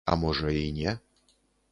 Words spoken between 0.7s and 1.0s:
не.